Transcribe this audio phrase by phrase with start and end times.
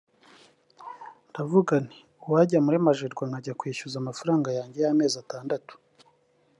[1.29, 5.73] ndavuga nti uwajya muri Magerwa nkajya kwishyuza amafaranga yanjye y’amezi atandatu